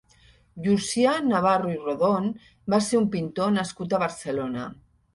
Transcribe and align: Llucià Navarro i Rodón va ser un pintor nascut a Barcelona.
Llucià 0.67 1.11
Navarro 1.25 1.75
i 1.75 1.77
Rodón 1.85 2.33
va 2.77 2.83
ser 2.89 3.01
un 3.05 3.09
pintor 3.19 3.57
nascut 3.63 3.99
a 3.99 4.05
Barcelona. 4.09 4.69